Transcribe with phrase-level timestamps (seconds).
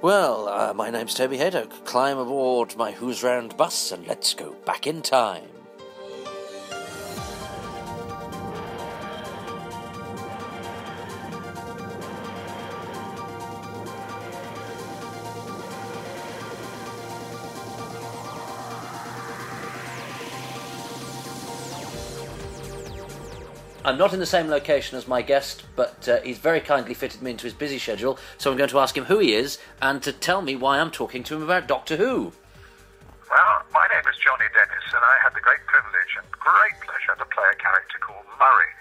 [0.00, 1.84] Well, uh, my name's Toby Hadoke.
[1.84, 5.57] Climb aboard my Who's Round bus and let's go back in time.
[23.88, 27.24] I'm not in the same location as my guest, but uh, he's very kindly fitted
[27.24, 30.04] me into his busy schedule, so I'm going to ask him who he is and
[30.04, 32.36] to tell me why I'm talking to him about Doctor Who.
[33.32, 37.16] Well, my name is Johnny Dennis, and I had the great privilege and great pleasure
[37.16, 38.72] to play a character called Murray,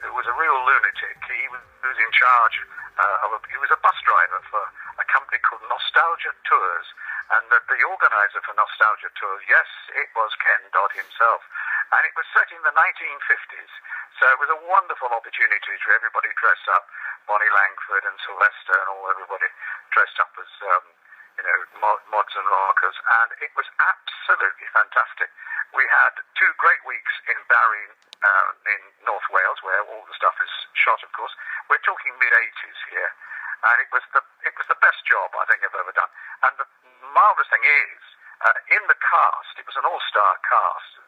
[0.00, 1.12] who was a real lunatic.
[1.28, 1.44] He
[1.84, 2.56] was in charge
[2.96, 4.64] uh, of a, he was a bus driver for
[4.96, 6.88] a company called Nostalgia Tours,
[7.36, 11.44] and the, the organizer for Nostalgia Tours, yes, it was Ken Dodd himself,
[11.94, 13.72] and it was set in the 1950s.
[14.18, 16.90] So it was a wonderful opportunity for everybody dressed up,
[17.30, 19.46] Bonnie Langford and Sylvester and all everybody
[19.94, 20.84] dressed up as, um,
[21.38, 21.58] you know,
[22.10, 22.98] mods and rockers.
[23.22, 25.30] And it was absolutely fantastic.
[25.74, 27.86] We had two great weeks in Barry,
[28.22, 31.34] uh, in North Wales, where all the stuff is shot, of course.
[31.70, 33.10] We're talking mid-80s here.
[33.70, 36.10] And it was the, it was the best job I think I've ever done.
[36.42, 36.66] And the
[37.14, 38.02] marvellous thing is,
[38.44, 41.03] uh, in the cast, it was an all-star cast.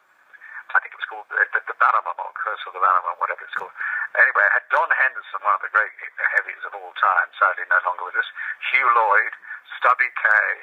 [0.75, 3.55] I think it was called the, the, Bannerman or Curse of the Bannerman, whatever it's
[3.55, 3.75] called.
[4.19, 5.93] Anyway, I had Don Henderson, one of the great
[6.39, 8.29] heavies of all time, sadly no longer with us,
[8.73, 9.33] Hugh Lloyd,
[9.79, 10.63] Stubby Kaye,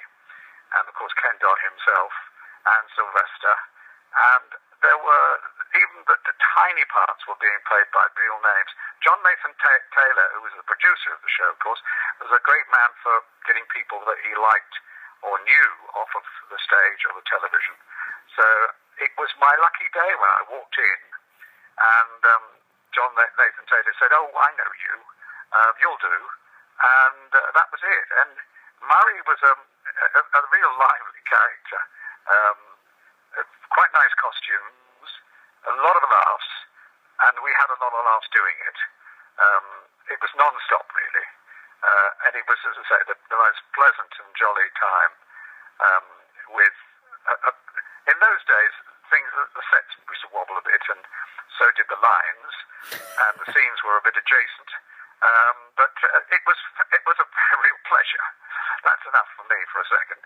[0.79, 2.11] and of course Ken Dodd himself,
[2.67, 3.55] and Sylvester.
[4.13, 4.49] And
[4.83, 5.31] there were,
[5.73, 8.71] even the, the tiny parts were being played by real names.
[8.99, 11.79] John Nathan Ta- Turner, who was the producer of the show, of course,
[12.19, 14.75] was a great man for getting people that he liked
[15.23, 17.75] or knew off of the stage or the television.
[18.35, 18.45] So
[19.01, 20.99] it was my lucky day when I walked in,
[21.79, 22.45] and um,
[22.93, 24.95] John Nathan-Turner said, "Oh, I know you.
[25.53, 26.17] Uh, you'll do,"
[26.81, 28.07] and uh, that was it.
[28.25, 28.33] And
[28.85, 31.81] Murray was a, a, a real lively character.
[32.23, 32.59] Um,
[33.73, 35.09] quite nice costumes,
[35.65, 36.51] a lot of laughs,
[37.25, 38.77] and we had a lot of laughs doing it.
[39.41, 39.65] Um,
[40.13, 41.27] it was non-stop, really,
[41.81, 45.13] uh, and it was, as I say, the, the most pleasant and jolly time
[45.81, 46.05] um,
[46.53, 46.77] with
[47.25, 47.51] a, a,
[48.23, 48.73] those days,
[49.11, 51.03] things the sets used to wobble a bit, and
[51.59, 52.53] so did the lines,
[52.95, 54.71] and the scenes were a bit adjacent.
[55.23, 56.59] Um, but uh, it was
[56.95, 57.27] it was a
[57.63, 58.27] real pleasure.
[58.87, 60.21] That's enough for me for a second.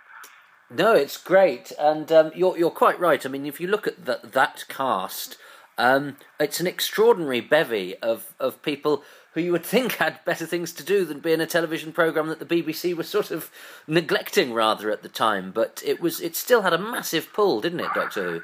[0.70, 3.26] No, it's great, and um, you're you're quite right.
[3.26, 5.38] I mean, if you look at the, that cast,
[5.78, 10.74] um, it's an extraordinary bevy of, of people who you would think had better things
[10.74, 13.52] to do than be in a television program that the BBC was sort of
[13.86, 15.52] neglecting rather at the time.
[15.52, 18.42] But it was it still had a massive pull, didn't it, Doctor Who?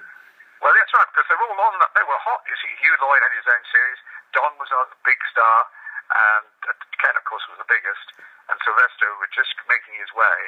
[0.62, 1.76] Well, that's right, because they were all on.
[1.84, 1.92] that.
[1.92, 2.40] They were hot.
[2.48, 4.00] You see, Hugh Lloyd had his own series.
[4.32, 5.58] Don was a big star,
[6.40, 6.72] and uh,
[7.04, 8.16] Ken, of course, was the biggest,
[8.48, 10.40] and Sylvester was just making his way.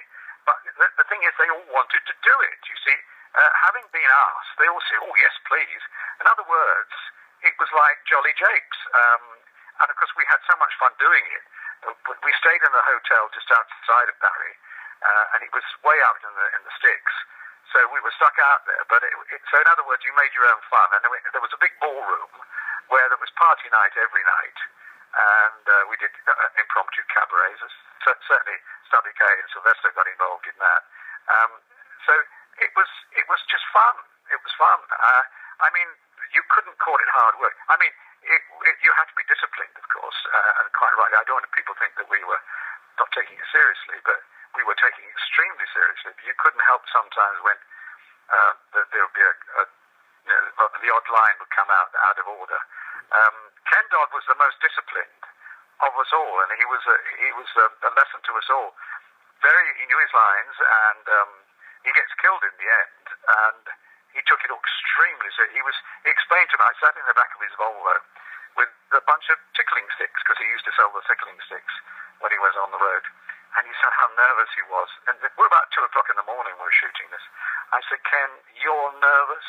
[0.47, 2.59] But the, the thing is, they all wanted to do it.
[2.63, 2.97] You see,
[3.35, 5.83] uh, having been asked, they all said, "Oh yes, please."
[6.23, 6.93] In other words,
[7.43, 8.79] it was like Jolly Jakes.
[8.95, 9.23] Um,
[9.83, 11.43] and of course, we had so much fun doing it.
[12.23, 14.55] We stayed in the hotel just outside of Barry,
[15.03, 17.15] uh, and it was way out in the in the sticks.
[17.75, 18.81] So we were stuck out there.
[18.87, 21.51] But it, it, so in other words, you made your own fun, and there was
[21.51, 22.31] a big ballroom
[22.87, 24.57] where there was party night every night,
[25.13, 27.61] and uh, we did uh, impromptu cabarets.
[28.05, 28.57] Certainly,
[28.87, 30.81] Stubby Kaye and Sylvester got involved in that.
[31.25, 31.51] Um,
[32.05, 32.13] so
[32.61, 33.95] it was it was just fun.
[34.31, 34.79] It was fun.
[34.89, 35.23] Uh,
[35.61, 35.87] I mean,
[36.33, 37.55] you couldn't call it hard work.
[37.69, 37.93] I mean,
[38.25, 41.13] it, it, you had to be disciplined, of course, uh, and quite right.
[41.13, 42.41] I don't want people to think that we were
[42.97, 44.19] not taking it seriously, but
[44.57, 46.11] we were taking it extremely seriously.
[46.25, 47.57] You couldn't help sometimes when
[48.33, 49.63] uh, there would be a, a
[50.25, 52.59] you know, the odd line would come out out of order.
[53.13, 53.35] Um,
[53.69, 55.21] Ken Dodd was the most disciplined
[55.85, 58.73] of us all, and he was a, he was a, a lesson to us all.
[59.43, 61.31] Very, he knew his lines, and um,
[61.85, 63.63] he gets killed in the end, and
[64.17, 65.53] he took it extremely seriously.
[65.53, 66.65] He was he explained to me.
[66.65, 67.95] I sat in the back of his Volvo
[68.57, 71.75] with a bunch of tickling sticks because he used to sell the tickling sticks
[72.23, 73.05] when he was on the road.
[73.55, 74.89] And he said how nervous he was.
[75.07, 76.51] And we're about two o'clock in the morning.
[76.59, 77.23] We we're shooting this.
[77.71, 79.47] I said, Ken, you're nervous,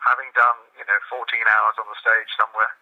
[0.00, 1.20] having done you know 14
[1.52, 2.72] hours on the stage somewhere.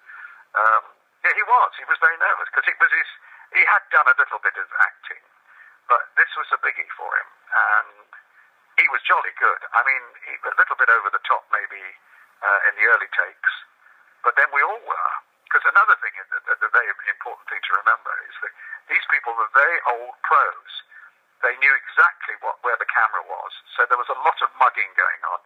[0.55, 0.84] Um,
[1.25, 1.70] yeah, he was.
[1.78, 3.08] He was very nervous because it was his.
[3.55, 5.22] He had done a little bit of acting,
[5.87, 8.11] but this was a biggie for him, and
[8.93, 9.61] was jolly good.
[9.73, 11.81] I mean, he, a little bit over the top maybe
[12.44, 13.53] uh, in the early takes,
[14.21, 15.12] but then we all were.
[15.49, 18.53] Because another thing, the, the, the very important thing to remember is that
[18.89, 20.71] these people were very old pros.
[21.44, 24.93] They knew exactly what where the camera was, so there was a lot of mugging
[24.94, 25.41] going on,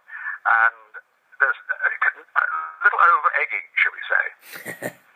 [0.47, 0.91] and
[1.41, 1.91] there's a,
[2.85, 4.25] little over egging, shall we say.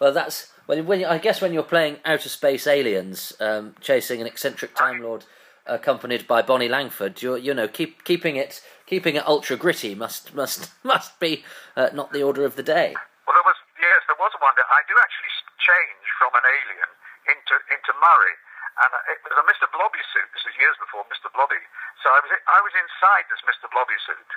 [0.00, 4.26] Well, that's when, when I guess when you're playing outer space aliens, um, chasing an
[4.26, 5.24] eccentric time lord,
[5.66, 7.22] accompanied by Bonnie Langford.
[7.22, 11.44] You're, you know, keep keeping it keeping it ultra gritty must must must be
[11.76, 12.94] uh, not the order of the day.
[13.26, 14.52] Well, there was yes, there was one.
[14.56, 16.90] I do actually change from an alien
[17.32, 18.36] into into Murray,
[18.84, 19.66] and it was a Mr.
[19.72, 20.28] Blobby suit.
[20.36, 21.32] This is years before Mr.
[21.32, 21.60] Blobby.
[22.04, 23.72] So I was I was inside this Mr.
[23.72, 24.30] Blobby suit,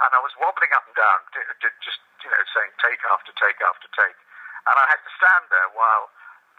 [0.00, 1.20] and I was wobbling up and down,
[1.84, 4.16] just you know, saying take after take after take,
[4.64, 6.08] and I had to stand there while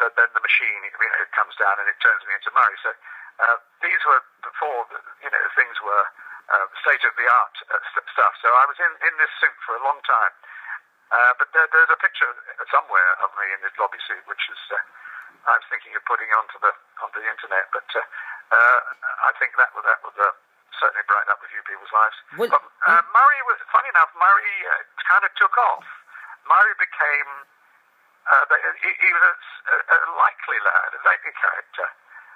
[0.01, 2.73] the, then the machine, you know, it comes down and it turns me into Murray.
[2.81, 2.89] So
[3.41, 4.85] uh, these were before,
[5.21, 6.05] you know, things were
[6.51, 8.33] uh, state of the art uh, st- stuff.
[8.41, 10.33] So I was in, in this suit for a long time.
[11.11, 12.31] Uh, but there, there's a picture
[12.71, 14.79] somewhere of me in this Blobby suit, which is uh,
[15.51, 16.71] I was thinking of putting onto the
[17.03, 17.67] onto the internet.
[17.75, 18.79] But uh, uh,
[19.27, 20.31] I think that would that would uh,
[20.79, 22.15] certainly brighten up a few people's lives.
[22.39, 24.07] Well, but uh, Murray was funny enough.
[24.15, 25.83] Murray uh, kind of took off.
[26.47, 27.29] Murray became
[28.29, 28.45] uh,
[28.79, 31.87] he, he was a, a, likely lad, a likely character,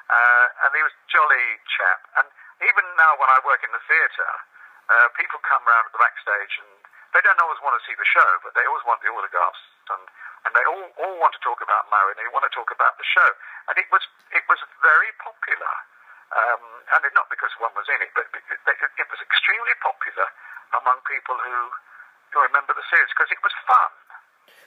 [0.10, 2.00] uh, and he was jolly chap.
[2.22, 2.28] And
[2.62, 4.34] even now, when I work in the theatre,
[4.90, 6.70] uh, people come round at the backstage and
[7.16, 10.04] they don't always want to see the show, but they always want the autographs, and
[10.46, 13.00] and they all, all want to talk about Murray, and they want to talk about
[13.00, 13.30] the show.
[13.72, 14.04] And it was
[14.36, 15.74] it was very popular,
[16.36, 20.28] um, and not because one was in it, but it, it was extremely popular
[20.76, 21.72] among people who
[22.36, 23.92] who remember the series because it was fun.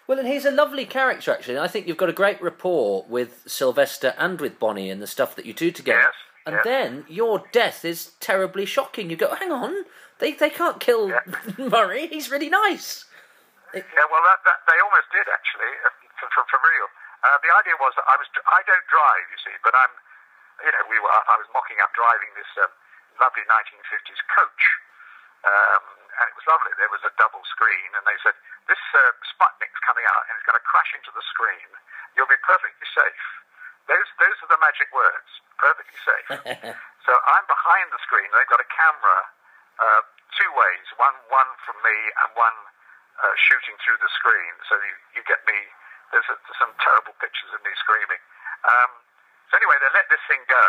[0.08, 1.60] Well, and he's a lovely character, actually.
[1.60, 5.37] I think you've got a great rapport with Sylvester and with Bonnie and the stuff
[5.37, 6.08] that you do together.
[6.08, 6.16] Yes,
[6.49, 6.64] and yes.
[6.64, 9.12] then your death is terribly shocking.
[9.12, 9.84] You go, hang on,
[10.19, 11.20] they they can't kill Yeah.
[11.60, 12.08] Murray.
[12.08, 13.05] He's really nice.
[13.76, 16.88] Yeah, well, that, that they almost did actually, uh, for, for, for real.
[17.20, 19.93] Uh, the idea was that I was I don't drive, you see, but I'm,
[20.64, 22.72] you know, we were I was mocking up driving this um,
[23.20, 24.62] lovely 1950s coach,
[25.44, 25.84] um,
[26.16, 26.72] and it was lovely.
[26.81, 28.40] There was a double screen, and they said
[28.72, 29.12] this uh,
[30.08, 31.69] out and it's going to crash into the screen.
[32.16, 33.25] You'll be perfectly safe.
[33.88, 36.76] Those those are the magic words, perfectly safe.
[37.08, 38.28] So I'm behind the screen.
[38.37, 39.19] They've got a camera
[39.81, 40.05] uh,
[40.37, 40.84] two ways.
[41.00, 42.58] One one from me and one
[43.25, 44.52] uh, shooting through the screen.
[44.69, 45.56] So you, you get me.
[46.12, 48.20] There's, a, there's some terrible pictures of me screaming.
[48.69, 48.93] Um,
[49.49, 50.64] so anyway, they let this thing go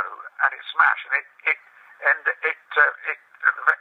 [0.47, 1.59] and it smashed and it it
[2.07, 3.19] and it uh, it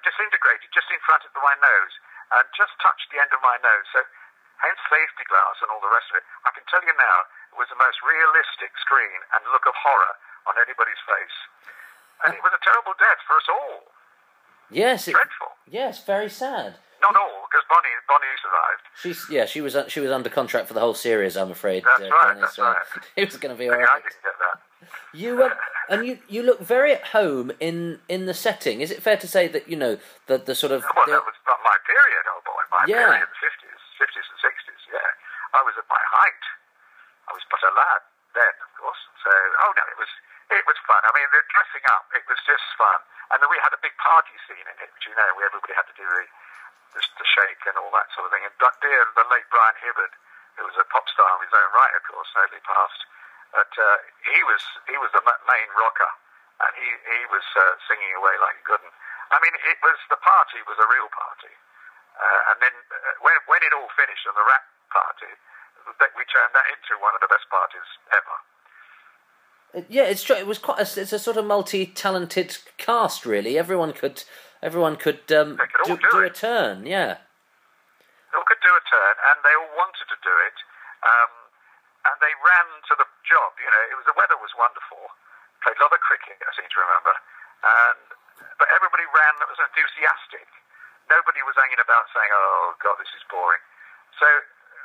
[0.03, 1.95] disintegrated just in front of my nose
[2.35, 3.87] and just touched the end of my nose.
[3.95, 4.03] So
[4.63, 6.25] hence safety glass and all the rest of it.
[6.47, 7.19] I can tell you now,
[7.55, 10.15] it was the most realistic screen and look of horror
[10.51, 11.39] on anybody's face.
[12.27, 13.95] And it was a terrible death for us all.
[14.71, 15.55] Yes, it, Dreadful.
[15.71, 16.77] yes, very sad.
[17.01, 18.85] Not all, because Bonnie, Bonnie survived.
[19.01, 21.37] She's yeah, she was she was under contract for the whole series.
[21.39, 21.85] I'm afraid.
[21.87, 22.83] That's right, Bonnie, that's so right.
[23.17, 24.57] It was going to be all Yeah, I didn't get that.
[25.15, 25.53] You um,
[25.89, 28.81] and you you look very at home in in the setting.
[28.83, 29.97] Is it fair to say that you know
[30.27, 32.61] the the sort of Well, the- that was not my period, oh boy.
[32.75, 33.07] My Yeah.
[33.15, 35.09] period, the 50s, 50s and 60s, yeah.
[35.55, 36.45] I was at my height.
[37.29, 38.03] I was but a lad
[38.33, 39.03] then, of course.
[39.25, 40.13] So, oh no, it was
[40.49, 41.05] it was fun.
[41.05, 43.01] I mean, the dressing up, it was just fun.
[43.29, 45.77] And then we had a big party scene in it, which you know, where everybody
[45.77, 46.25] had to do the,
[46.97, 48.49] the, the shake and all that sort of thing.
[48.49, 50.13] And dear, the late Brian Hibbard,
[50.57, 53.03] who was a pop star of his own right, of course, sadly passed.
[53.53, 53.99] But uh,
[54.33, 56.13] he was he was the main rocker,
[56.65, 58.81] and he he was uh, singing away like good.
[59.33, 61.53] I mean, it was the party was a real party,
[62.17, 65.31] uh, and then uh, when when it all finished and the wrap party,
[66.01, 68.37] that we turned that into one of the best parties ever.
[69.89, 70.37] yeah, it's true.
[70.37, 70.81] It was quite.
[70.81, 73.57] A, it's a sort of multi-talented cast, really.
[73.59, 74.25] Everyone could
[74.63, 76.87] everyone could um, could do, do do a turn.
[76.87, 77.21] Yeah.
[78.29, 80.59] They all could do a turn, and they all wanted to do it,
[81.01, 81.33] um,
[82.05, 83.57] and they ran to the job.
[83.57, 85.01] You know, it was the weather was wonderful.
[85.65, 87.15] Played a lot of cricket, I seem to remember,
[87.65, 88.05] and
[88.61, 90.47] but everybody ran that was enthusiastic.
[91.09, 93.65] Nobody was hanging about saying, "Oh God, this is boring."
[94.21, 94.29] So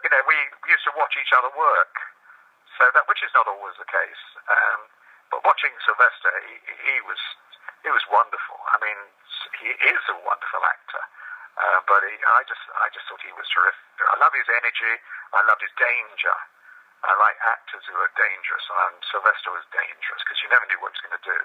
[0.03, 0.36] you know, we
[0.67, 1.95] used to watch each other work.
[2.77, 4.24] So that, which is not always the case.
[4.50, 4.79] Um,
[5.31, 6.55] but watching Sylvester, he,
[6.91, 7.22] he was
[7.86, 8.57] he was wonderful.
[8.74, 9.00] I mean,
[9.62, 11.03] he is a wonderful actor.
[11.53, 13.86] Uh, but he, I just I just thought he was terrific.
[14.10, 14.93] I love his energy.
[15.38, 16.38] I loved his danger.
[17.03, 20.95] I like actors who are dangerous, and Sylvester was dangerous because you never knew what
[20.95, 21.39] he was going to do.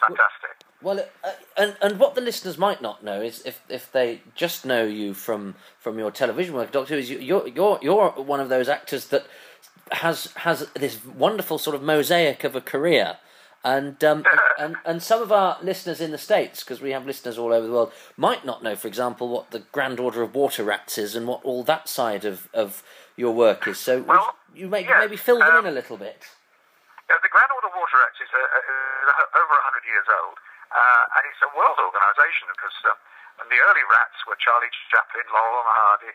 [0.00, 0.50] Fantastic.
[0.82, 4.66] Well, uh, and and what the listeners might not know is if, if they just
[4.66, 8.48] know you from from your television work, Doctor, is you, you're you're you're one of
[8.48, 9.26] those actors that
[9.92, 13.18] has has this wonderful sort of mosaic of a career.
[13.64, 14.24] And, um,
[14.58, 17.64] and and some of our listeners in the states, because we have listeners all over
[17.64, 21.14] the world, might not know, for example, what the Grand Order of Water Rats is
[21.14, 22.82] and what all that side of, of
[23.16, 23.78] your work is.
[23.78, 26.24] So Well, you may maybe fill them um, in a little bit.
[27.08, 29.01] Yeah, the Grand Order of Water Rats is, is uh,
[29.36, 30.36] over 100 years old,
[30.72, 32.96] uh, and it's a world organisation because um,
[33.40, 36.14] and the early rats were Charlie Chaplin, Laurel and Hardy,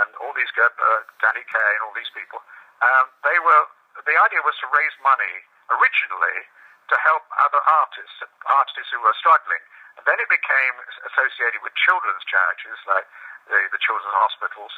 [0.00, 0.72] and all these uh,
[1.20, 2.40] Danny Kaye, and all these people.
[2.82, 3.64] um, they were.
[3.94, 6.38] The idea was to raise money originally
[6.90, 9.62] to help other artists, artists who were struggling.
[9.96, 10.74] And then it became
[11.06, 13.06] associated with children's charities like
[13.46, 14.74] the, the children's hospitals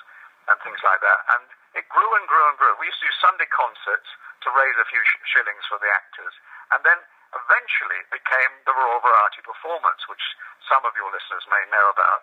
[0.46, 1.20] and things like that.
[1.35, 1.42] And
[1.75, 2.76] it grew and grew and grew.
[2.78, 4.06] We used to do Sunday concerts
[4.46, 6.35] to raise a few sh- shillings for the actors.
[6.76, 7.00] And then
[7.35, 10.23] eventually became the Royal Variety Performance, which
[10.66, 12.21] some of your listeners may know about,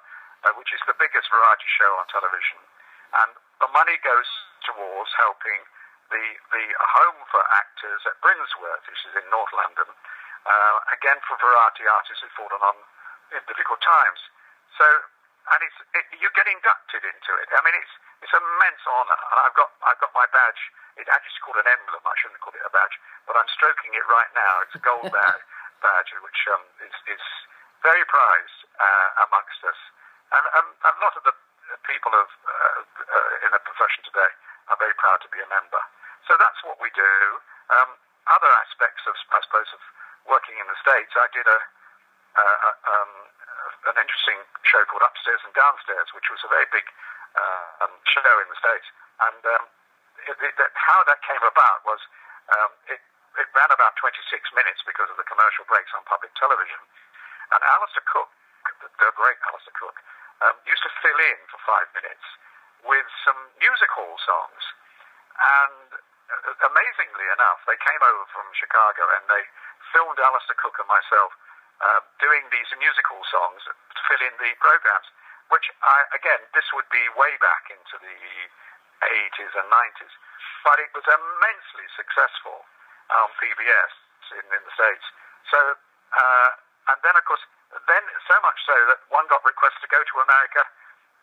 [0.48, 2.60] uh, which is the biggest variety show on television.
[3.20, 4.30] And the money goes
[4.66, 5.62] towards helping
[6.10, 6.66] the, the
[7.00, 9.90] home for actors at Brinsworth, which is in North London,
[10.46, 12.78] uh, again for variety artists who've fallen on
[13.32, 14.20] in difficult times.
[14.78, 14.86] So,
[15.52, 17.48] and it's, it, you get inducted into it.
[17.54, 20.62] I mean, it's, it's an immense honour, and I've got, I've got my badge.
[20.96, 22.00] It actually called an emblem.
[22.08, 22.96] I shouldn't call it a badge,
[23.28, 24.64] but I'm stroking it right now.
[24.64, 25.44] It's a gold badge,
[25.84, 27.24] badge which um, is, is
[27.84, 29.80] very prized uh, amongst us.
[30.32, 31.36] And um, a lot of the
[31.84, 32.80] people of, uh,
[33.12, 34.32] uh, in the profession today
[34.72, 35.84] are very proud to be a member.
[36.24, 37.14] So that's what we do.
[37.76, 38.00] Um,
[38.32, 39.84] other aspects of, I suppose, of
[40.24, 41.60] working in the States, I did a,
[42.40, 43.12] uh, um,
[43.92, 46.88] an interesting show called Upstairs and Downstairs, which was a very big
[47.38, 48.88] um, show in the States.
[49.22, 49.64] And um,
[50.30, 52.02] it, it, how that came about was
[52.54, 53.02] um, it,
[53.40, 54.20] it ran about 26
[54.54, 56.80] minutes because of the commercial breaks on public television.
[57.54, 58.34] And Alistair Cooke,
[58.82, 60.00] the, the great Alistair Cooke,
[60.42, 62.26] um, used to fill in for five minutes
[62.84, 64.64] with some music hall songs.
[65.40, 69.44] And uh, amazingly enough, they came over from Chicago and they
[69.92, 71.32] filmed Alistair Cooke and myself
[71.84, 75.08] uh, doing these musical songs to fill in the programs.
[75.54, 78.18] Which I, again, this would be way back into the
[79.06, 80.14] 80s and 90s,
[80.66, 82.66] but it was immensely successful
[83.14, 83.94] on PBS
[84.34, 85.06] in, in the States.
[85.54, 85.60] So,
[86.18, 86.50] uh,
[86.90, 87.46] and then of course,
[87.86, 90.66] then so much so that one got requests to go to America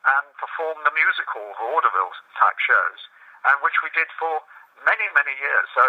[0.06, 3.00] and perform the music hall vaudeville type shows,
[3.50, 4.46] and which we did for
[4.86, 5.66] many, many years.
[5.74, 5.84] So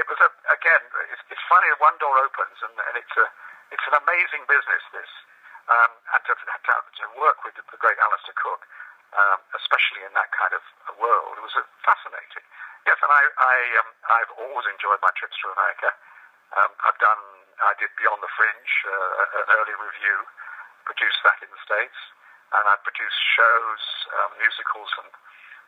[0.00, 3.26] it was a, again, it's, it's funny one door opens and, and it's a,
[3.70, 4.82] it's an amazing business.
[4.96, 5.12] This
[5.72, 8.66] um, and to, to, to work with the great Alistair Cooke,
[9.16, 10.62] um, especially in that kind of
[11.00, 12.44] world, it was fascinating.
[12.86, 15.90] Yes, and I, I um, I've always enjoyed my trips to America.
[16.54, 17.18] Um, I've done,
[17.58, 20.20] I did Beyond the Fringe, uh, an early revue,
[20.86, 21.98] produced that in the States,
[22.54, 23.82] and I've produced shows,
[24.22, 25.10] um, musicals, and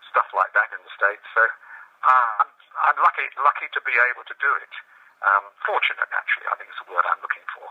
[0.06, 1.26] stuff like that in the States.
[1.34, 2.50] So uh, I'm,
[2.86, 4.74] I'm lucky, lucky to be able to do it.
[5.18, 7.66] Um, fortunate, actually, I think is the word I'm looking for.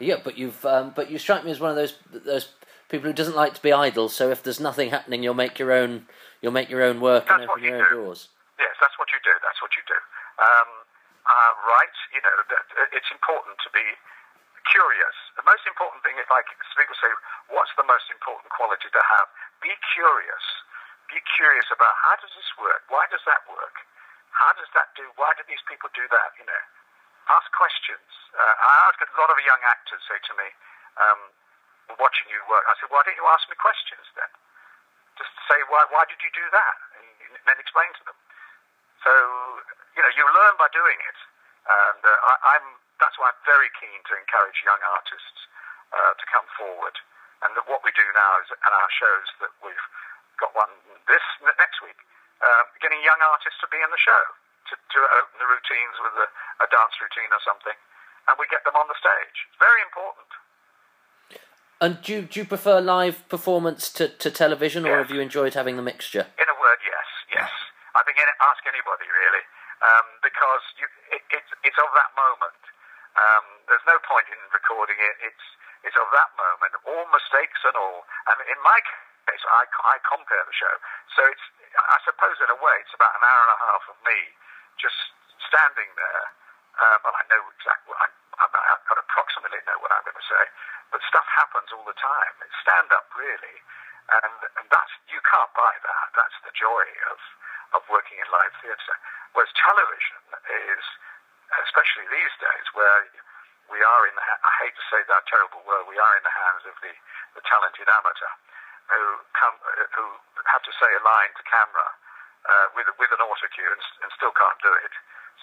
[0.00, 2.48] Yeah, but you've um, but you strike me as one of those those
[2.88, 4.08] people who doesn't like to be idle.
[4.08, 6.08] So if there's nothing happening, you'll make your own
[6.40, 8.32] you'll make your own work that's and open you your own doors.
[8.58, 9.32] Yes, that's what you do.
[9.44, 10.00] That's what you do.
[10.40, 10.68] Um,
[11.28, 11.96] uh, right?
[12.16, 12.32] You know,
[12.96, 13.84] it's important to be
[14.72, 15.16] curious.
[15.36, 17.12] The most important thing, if I people say,
[17.52, 19.28] what's the most important quality to have?
[19.60, 20.44] Be curious.
[21.12, 22.86] Be curious about how does this work?
[22.88, 23.84] Why does that work?
[24.30, 25.04] How does that do?
[25.18, 26.30] Why do these people do that?
[26.38, 26.62] You know,
[27.30, 28.10] ask questions.
[28.34, 30.48] Uh, I ask a lot of young actors say to me,
[30.98, 31.20] um,
[31.98, 34.30] watching you work, I said, why don't you ask me questions then?
[35.18, 36.76] Just say, why, why did you do that?
[36.96, 38.18] And then explain to them.
[39.02, 39.12] So,
[39.96, 41.18] you know, you learn by doing it.
[41.66, 42.66] And uh, I, I'm,
[43.02, 45.40] that's why I'm very keen to encourage young artists
[45.92, 46.94] uh, to come forward.
[47.42, 49.86] And what we do now is, and our shows that we've
[50.36, 50.70] got one
[51.08, 51.24] this
[51.56, 51.96] next week,
[52.40, 54.22] uh, getting young artists to be in the show,
[54.70, 56.28] to, to open the routines with a,
[56.64, 57.76] a dance routine or something,
[58.30, 59.36] and we get them on the stage.
[59.50, 60.30] It's very important.
[61.80, 65.08] And do you, do you prefer live performance to, to television, or Yes.
[65.08, 66.28] have you enjoyed having the mixture?
[66.36, 67.52] In a word, yes, yes.
[67.96, 69.44] I think any, ask anybody really,
[69.80, 72.60] um, because you, it, it's it's of that moment.
[73.16, 75.16] Um, there's no point in recording it.
[75.24, 75.46] It's
[75.88, 78.04] it's of that moment, all mistakes and all.
[78.28, 78.78] And in my
[79.26, 80.74] case, I, I compare the show,
[81.16, 81.42] so it's
[81.80, 84.18] I suppose in a way it's about an hour and a half of me
[84.80, 84.96] just
[85.46, 86.24] standing there.
[86.80, 87.92] Um, and I know exactly.
[87.92, 88.08] I,
[88.40, 90.44] I, I approximately know what I'm going to say,
[90.90, 92.32] but stuff happens all the time.
[92.40, 93.56] It's stand up really,
[94.16, 96.06] and and that's you can't buy that.
[96.16, 97.18] That's the joy of
[97.76, 98.96] of working in live theatre.
[99.36, 100.18] Whereas television
[100.72, 100.82] is,
[101.68, 103.06] especially these days, where
[103.70, 106.34] we are in the, I hate to say that terrible word, we are in the
[106.34, 106.90] hands of the,
[107.38, 108.32] the talented amateur
[108.90, 109.54] who come,
[109.94, 110.04] who
[110.50, 111.88] have to say a line to camera
[112.46, 114.92] uh, with, with an autocue and, and still can't do it.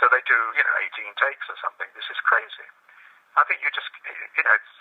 [0.02, 1.90] So they do, you know, 18 takes or something.
[1.98, 2.68] This is crazy.
[3.38, 4.74] I think you just, you know, it's,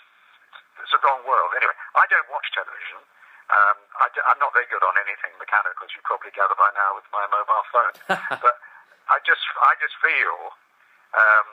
[0.81, 1.53] it's a wrong world.
[1.57, 3.01] Anyway, I don't watch television.
[3.47, 6.99] Um, I, am not very good on anything mechanical, as you probably gather by now
[6.99, 7.95] with my mobile phone.
[8.43, 8.55] but
[9.07, 10.51] I just, I just feel
[11.15, 11.49] um,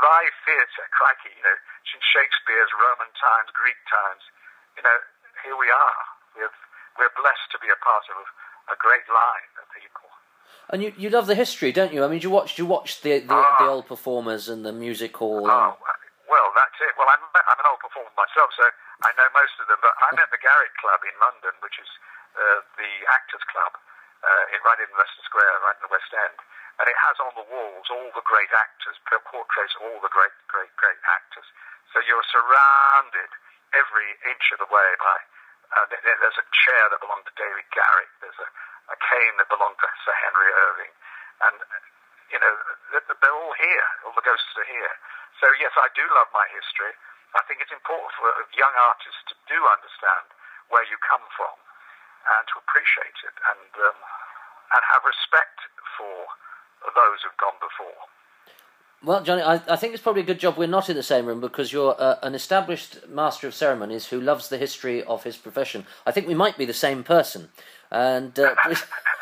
[0.00, 1.58] live theatre, crikey, you know,
[1.90, 4.22] since Shakespeare's Roman times, Greek times,
[4.78, 4.98] you know,
[5.42, 6.00] here we are.
[6.38, 6.54] We're,
[6.96, 8.22] we're blessed to be a part of
[8.68, 10.08] a great line of people.
[10.70, 12.04] And you, you love the history, don't you?
[12.04, 13.56] I mean, you watch you watch the the, Ah.
[13.58, 15.42] the old performers and the music hall.
[15.48, 15.74] Oh, And,
[16.30, 16.92] well, that's it.
[16.94, 18.66] Well, I'm, I'm an old performer myself, so
[19.02, 19.80] I know most of them.
[19.82, 21.90] But I'm at the Garrick Club in London, which is
[22.38, 23.74] uh, the Actors Club,
[24.22, 26.38] uh, in, right in Leicester Square, right in the West End.
[26.78, 30.32] And it has on the walls all the great actors, portraits of all the great,
[30.48, 31.44] great, great actors.
[31.92, 33.28] So you're surrounded
[33.74, 35.18] every inch of the way by.
[35.70, 38.10] Uh, there's a chair that belonged to David Garrick.
[38.18, 38.48] There's a,
[38.90, 40.92] a cane that belonged to Sir Henry Irving,
[41.46, 41.56] and
[42.34, 42.54] you know
[42.90, 43.88] they're, all here.
[44.02, 44.94] All the ghosts are here.
[45.38, 46.90] So yes, I do love my history.
[47.38, 48.26] I think it's important for
[48.58, 50.26] young artists to do understand
[50.74, 51.54] where you come from
[52.34, 53.98] and to appreciate it and um,
[54.74, 55.58] and have respect
[55.94, 56.26] for
[56.94, 58.10] those who've gone before.
[59.02, 61.24] Well, Johnny, I, I think it's probably a good job we're not in the same
[61.24, 65.38] room because you're uh, an established master of ceremonies who loves the history of his
[65.38, 65.86] profession.
[66.04, 67.48] I think we might be the same person,
[67.90, 68.54] and uh,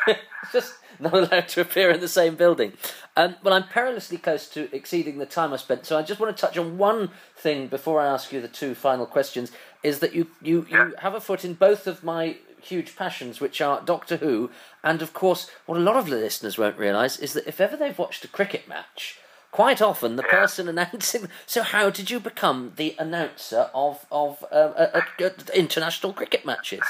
[0.51, 2.73] just not allowed to appear in the same building.
[3.15, 6.35] Um, well, I'm perilously close to exceeding the time I spent, so I just want
[6.35, 9.49] to touch on one thing before I ask you the two final questions.
[9.81, 13.61] Is that you you, you have a foot in both of my huge passions, which
[13.61, 14.49] are Doctor Who,
[14.83, 17.77] and of course, what a lot of the listeners won't realise is that if ever
[17.77, 19.17] they've watched a cricket match,
[19.51, 21.27] quite often the person announcing.
[21.45, 26.85] So, how did you become the announcer of of uh, uh, uh, international cricket matches?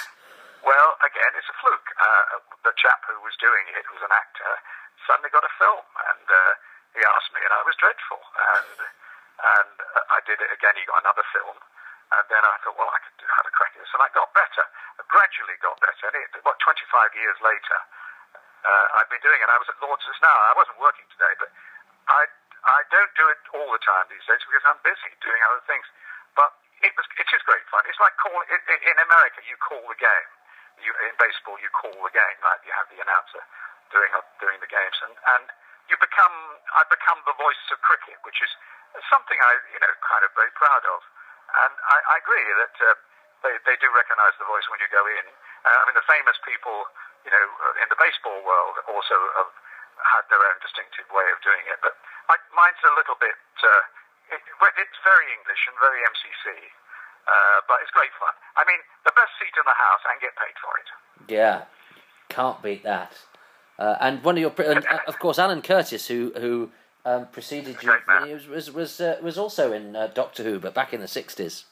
[0.63, 1.89] Well, again, it's a fluke.
[1.95, 4.51] Uh, the chap who was doing it, who was an actor,
[5.07, 6.37] suddenly got a film, and uh,
[6.91, 8.19] he asked me, and I was dreadful.
[8.19, 8.77] And
[9.39, 10.75] and uh, I did it again.
[10.75, 13.79] He got another film, and then I thought, well, I could have a crack at
[13.79, 14.65] this, and I got better.
[14.99, 16.11] I gradually got better.
[16.11, 16.75] And it, what 25
[17.15, 17.77] years later,
[18.67, 19.47] uh, I've been doing it.
[19.47, 20.35] I was at Lords just now.
[20.51, 21.47] I wasn't working today, but
[22.11, 22.27] I
[22.69, 25.85] I don't do it all the time these days because I'm busy doing other things.
[26.38, 26.53] But
[26.85, 27.81] it was it is great fun.
[27.89, 29.41] It's like call in, in America.
[29.49, 30.29] You call the game.
[30.79, 32.38] You, in baseball, you call the game.
[32.45, 32.61] Right?
[32.63, 33.41] You have the announcer
[33.89, 35.45] doing doing the games, and and
[35.89, 36.35] you become
[36.77, 38.51] I become the voice of cricket, which is
[39.09, 41.00] something I you know kind of very proud of.
[41.50, 42.94] And I, I agree that uh,
[43.41, 45.25] they they do recognise the voice when you go in.
[45.65, 46.85] Uh, I mean, the famous people,
[47.25, 49.51] you know, uh, in the baseball world also have
[50.03, 51.79] had their own distinctive way of doing it.
[51.83, 52.00] But
[52.31, 53.35] I, mine's a little bit.
[53.59, 53.83] Uh,
[54.35, 54.42] it,
[54.79, 56.70] it's very English and very MCC.
[57.29, 58.33] Uh, but it's great fun.
[58.57, 60.88] I mean, the best seat in the house and get paid for it.
[61.29, 61.70] Yeah,
[62.29, 63.14] can't beat that.
[63.77, 66.72] Uh, and one of your, and uh, of course, Alan Curtis, who who
[67.05, 67.94] um, preceded you,
[68.33, 71.66] was was was, uh, was also in uh, Doctor Who, but back in the sixties.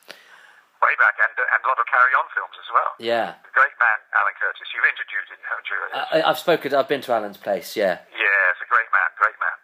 [0.77, 2.93] Way back, and, uh, and a lot of Carry On films as well.
[3.01, 4.69] Yeah, The great man, Alan Curtis.
[4.69, 5.77] You've interviewed him, haven't you?
[6.21, 6.69] I, I've spoken.
[6.77, 7.75] I've been to Alan's place.
[7.75, 7.97] Yeah.
[8.13, 9.57] yes, a great man, great man.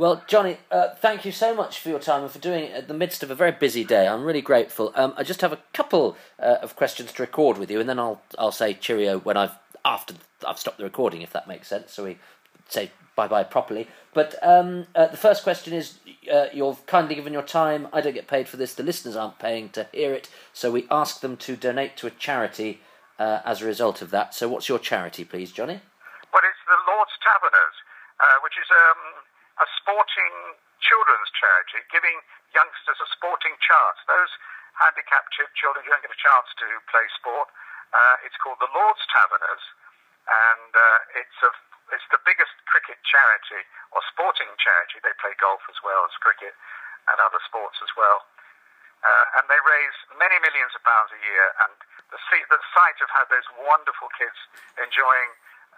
[0.00, 2.88] Well, Johnny, uh, thank you so much for your time and for doing it at
[2.88, 4.08] the midst of a very busy day.
[4.08, 4.92] I'm really grateful.
[4.94, 7.98] Um, I just have a couple uh, of questions to record with you, and then
[7.98, 9.52] I'll I'll say cheerio when I've
[9.84, 10.14] after
[10.48, 11.92] I've stopped the recording, if that makes sense.
[11.92, 12.16] So we
[12.66, 13.88] say bye bye properly.
[14.14, 15.98] But um, uh, the first question is:
[16.32, 17.86] uh, You've kindly given your time.
[17.92, 18.72] I don't get paid for this.
[18.72, 22.10] The listeners aren't paying to hear it, so we ask them to donate to a
[22.10, 22.80] charity
[23.18, 24.34] uh, as a result of that.
[24.34, 25.78] So, what's your charity, please, Johnny?
[26.32, 27.76] Well, it's the Lord's Taverners,
[28.18, 29.19] uh, which is um,
[29.60, 32.18] a sporting children's charity, giving
[32.56, 34.00] youngsters a sporting chance.
[34.08, 34.32] Those
[34.80, 37.52] handicapped children who don't get a chance to play sport,
[37.92, 39.64] uh, it's called the Lord's Taverners,
[40.26, 41.52] and uh, it's a
[41.90, 45.02] it's the biggest cricket charity or sporting charity.
[45.02, 46.54] They play golf as well as cricket
[47.10, 48.22] and other sports as well.
[49.02, 51.46] Uh, and they raise many millions of pounds a year.
[51.66, 51.74] And
[52.14, 54.38] the, see, the sight of how those wonderful kids
[54.78, 55.30] enjoying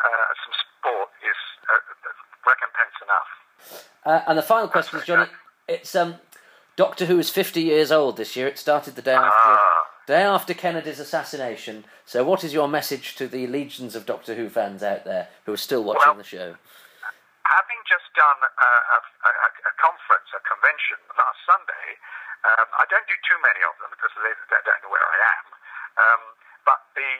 [0.05, 1.39] uh, some sport is
[1.73, 1.81] uh,
[2.45, 3.31] recompense enough.
[4.05, 5.31] Uh, and the final question is, Johnny,
[5.69, 6.17] it's um,
[6.77, 8.47] Doctor Who is 50 years old this year.
[8.49, 9.87] It started the day after Ah.
[10.07, 11.85] day after Kennedy's assassination.
[12.05, 15.53] So, what is your message to the legions of Doctor Who fans out there who
[15.53, 16.57] are still watching Well- the show?
[17.47, 18.99] Having just done a, a,
[19.29, 19.31] a,
[19.69, 21.87] a conference, a convention last Sunday,
[22.49, 25.19] um, I don't do too many of them because they, they don't know where I
[25.37, 25.45] am.
[26.01, 26.23] Um,
[26.65, 27.11] but the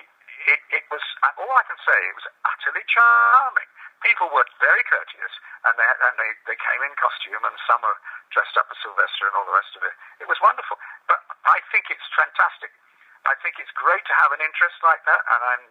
[0.51, 1.03] it, it was
[1.39, 1.99] all I can say.
[2.11, 3.71] It was utterly charming.
[4.03, 5.35] People were very courteous,
[5.67, 7.99] and they and they, they came in costume, and some are
[8.35, 9.95] dressed up as Sylvester and all the rest of it.
[10.19, 10.77] It was wonderful.
[11.07, 12.75] But I think it's fantastic.
[13.23, 15.65] I think it's great to have an interest like that, and I'm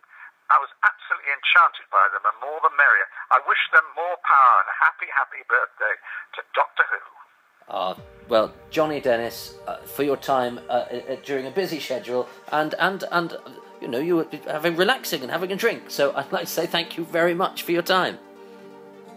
[0.51, 3.07] I was absolutely enchanted by them, and more the merrier.
[3.31, 5.95] I wish them more power and a happy, happy birthday
[6.35, 7.03] to Doctor Who.
[7.71, 7.95] Ah,
[8.27, 13.05] well, Johnny Dennis, uh, for your time uh, uh, during a busy schedule, and and
[13.11, 13.39] and uh,
[13.81, 15.89] you know you were having relaxing and having a drink.
[15.89, 18.19] So I'd like to say thank you very much for your time.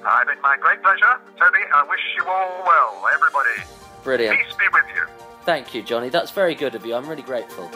[0.05, 1.59] I've been my great pleasure, Toby.
[1.75, 3.71] I wish you all well, everybody.
[4.03, 4.39] Brilliant.
[4.39, 5.07] Peace be with you.
[5.45, 6.09] Thank you, Johnny.
[6.09, 6.95] That's very good of you.
[6.95, 7.71] I'm really grateful.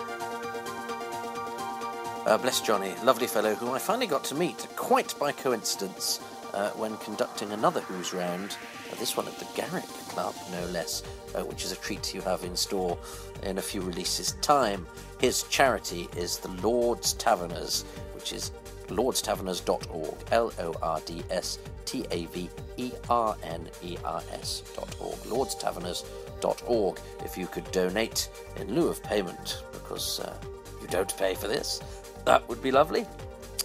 [2.26, 6.20] Uh, bless Johnny, lovely fellow who I finally got to meet quite by coincidence
[6.54, 8.56] uh, when conducting another Who's Round,
[8.90, 11.02] uh, this one at the Garrick Club, no less,
[11.34, 12.98] uh, which is a treat you have in store
[13.42, 14.86] in a few releases' time.
[15.20, 17.84] His charity is the Lord's Taverners,
[18.14, 18.52] which is
[18.88, 25.16] lordstaverners.org, L O R D S T A V E R N E R S.org,
[25.24, 27.00] lordstaverners.org.
[27.24, 30.34] If you could donate in lieu of payment, because uh,
[30.80, 31.80] you don't pay for this,
[32.24, 33.06] that would be lovely.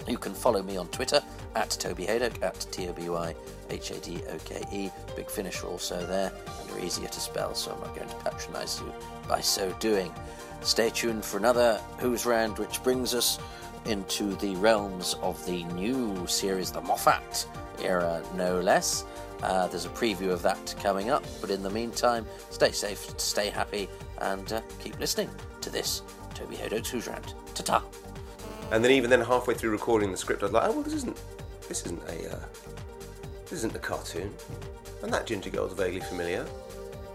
[0.08, 1.22] You can follow me on Twitter
[1.56, 3.36] at Toby Hadoke, at T O B Y
[3.70, 4.90] H A D O K E.
[5.16, 8.16] Big Finish are also there and are easier to spell, so I'm not going to
[8.16, 8.92] patronise you
[9.28, 10.14] by so doing.
[10.62, 13.40] Stay tuned for another Who's Round, which brings us
[13.86, 17.46] into the realms of the new series, the Moffat
[17.82, 19.04] era, no less.
[19.42, 23.50] Uh, there's a preview of that coming up, but in the meantime, stay safe, stay
[23.50, 23.90] happy,
[24.20, 26.02] and uh, keep listening to this
[26.34, 27.34] Toby Hadoke's Who's Round.
[27.54, 27.84] Ta ta!
[28.72, 30.94] And then even then, halfway through recording the script, I was like, oh well, this
[30.94, 31.20] isn't
[31.68, 32.40] this isn't a uh,
[33.44, 34.34] this isn't a cartoon,
[35.02, 36.46] and that ginger girl's vaguely familiar.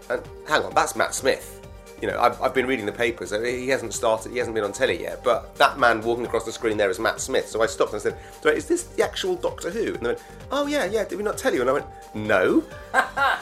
[0.09, 1.55] And hang on, that's Matt Smith.
[2.01, 3.31] You know, I've, I've been reading the papers.
[3.31, 4.31] He hasn't started.
[4.31, 5.21] He hasn't been on telly yet.
[5.21, 7.49] But that man walking across the screen there is Matt Smith.
[7.49, 10.23] So I stopped and said, "So is this the actual Doctor Who?" And they went,
[10.51, 11.03] "Oh yeah, yeah.
[11.03, 12.63] Did we not tell you?" And I went, "No."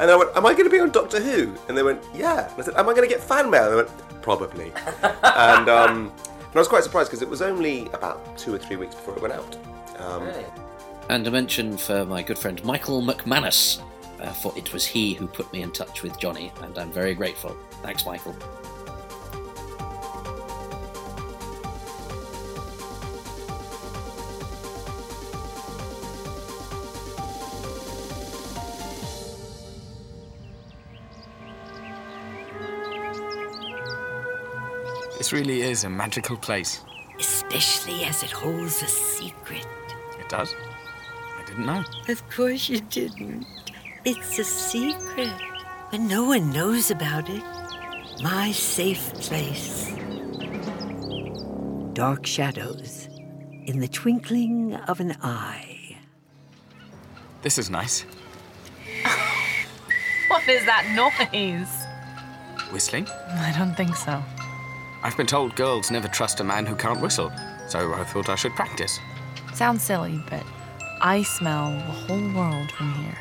[0.00, 1.54] And I went, Am I going to be on Doctor Who?
[1.68, 2.50] And they went, Yeah.
[2.50, 3.64] And I said, Am I going to get fan mail?
[3.64, 4.72] And they went, Probably.
[5.22, 8.76] and, um, and I was quite surprised because it was only about two or three
[8.76, 9.56] weeks before it went out.
[9.98, 10.28] Um,
[11.10, 13.82] And a mention for my good friend Michael McManus,
[14.22, 17.14] uh, for it was he who put me in touch with Johnny, and I'm very
[17.14, 17.54] grateful.
[17.82, 18.34] Thanks, Michael.
[35.18, 36.80] This really is a magical place.
[37.18, 39.66] Especially as it holds a secret.
[40.24, 40.54] It does.
[41.38, 41.84] I didn't know.
[42.08, 43.46] Of course you didn't.
[44.04, 45.30] It's a secret.
[45.92, 47.42] and no one knows about it.
[48.22, 49.92] My safe place.
[51.92, 53.08] Dark shadows
[53.66, 55.96] in the twinkling of an eye.
[57.42, 58.04] This is nice.
[60.28, 60.84] What is that
[61.30, 61.68] noise?
[62.72, 63.06] Whistling?
[63.08, 64.20] I don't think so.
[65.02, 67.30] I've been told girls never trust a man who can't whistle,
[67.68, 68.98] so I thought I should practice.
[69.54, 70.42] Sounds silly, but
[71.00, 73.16] I smell the whole world from here.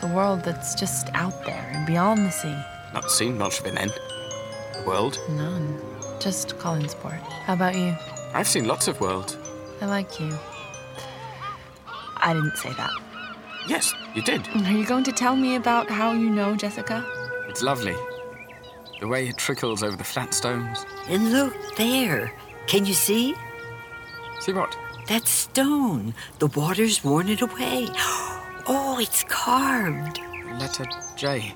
[0.00, 2.56] The world that's just out there and beyond the sea.
[2.94, 3.88] Not seen much of it then.
[3.88, 5.20] The world?
[5.30, 5.78] None.
[6.18, 7.20] Just Collinsport.
[7.44, 7.94] How about you?
[8.32, 9.36] I've seen lots of world.
[9.82, 10.34] I like you.
[12.16, 12.90] I didn't say that.
[13.68, 14.48] Yes, you did.
[14.48, 17.04] Are you going to tell me about how you know Jessica?
[17.48, 17.94] It's lovely.
[19.00, 20.86] The way it trickles over the flat stones.
[21.08, 22.32] And look there.
[22.66, 23.34] Can you see?
[24.40, 24.74] See what?
[25.08, 26.14] That stone.
[26.40, 27.88] The water's worn it away.
[28.68, 30.20] Oh, it's carved.
[30.58, 31.54] Letter J.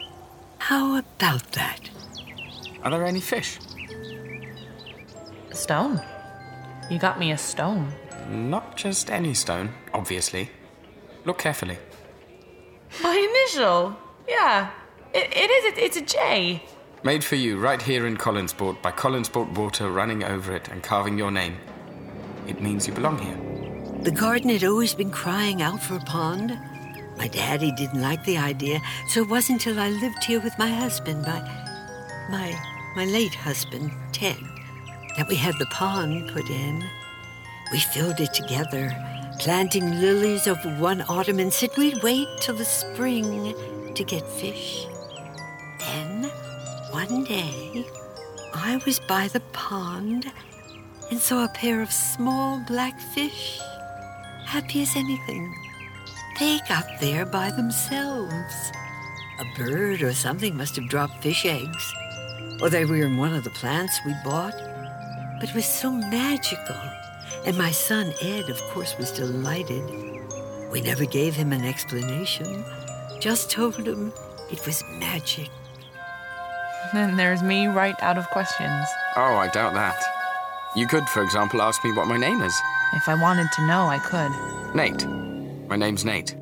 [0.59, 1.91] How about that?
[2.83, 3.59] Are there any fish?
[5.51, 6.01] A stone.
[6.91, 7.93] You got me a stone.
[8.29, 10.51] Not just any stone, obviously.
[11.25, 11.79] Look carefully.
[13.03, 13.97] My initial.
[14.29, 14.71] Yeah.
[15.13, 15.65] It, it is.
[15.65, 16.63] It, it's a J.
[17.03, 21.19] Made for you right here in Collinsport by Collinsport water running over it and carving
[21.19, 21.57] your name.
[22.51, 23.39] It means you belong here.
[24.03, 26.59] The garden had always been crying out for a pond.
[27.17, 30.69] My daddy didn't like the idea, so it wasn't until I lived here with my
[30.69, 31.41] husband, my
[32.29, 32.49] my
[32.97, 34.37] my late husband, Ted,
[35.17, 36.85] that we had the pond put in.
[37.71, 38.91] We filled it together,
[39.39, 43.55] planting lilies over one autumn and said we'd wait till the spring
[43.95, 44.87] to get fish.
[45.79, 46.25] Then,
[46.91, 47.87] one day,
[48.55, 50.33] I was by the pond
[51.11, 53.61] and saw a pair of small black fish,
[54.47, 55.55] happy as anything.
[56.39, 58.73] They got there by themselves.
[59.41, 61.95] A bird or something must have dropped fish eggs,
[62.63, 64.55] or they were in one of the plants we bought.
[65.41, 66.77] But it was so magical,
[67.45, 69.83] and my son Ed, of course, was delighted.
[70.71, 72.65] We never gave him an explanation,
[73.19, 74.13] just told him
[74.51, 75.49] it was magic.
[76.93, 78.87] Then there's me right out of questions.
[79.17, 80.20] Oh, I doubt that.
[80.77, 82.55] You could, for example, ask me what my name is.
[82.95, 84.31] If I wanted to know, I could.
[84.75, 85.05] Nate.
[85.69, 86.37] My name's Nate.